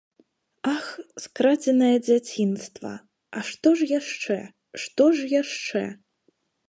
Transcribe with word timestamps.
Ах, 0.75 0.85
скрадзенае 1.25 1.91
дзяцінства, 2.07 2.93
а 3.37 3.43
што 3.51 3.67
ж 3.83 3.91
яшчэ, 3.99 4.39
што 4.85 5.03
ж 5.19 5.31
яшчэ! 5.41 5.85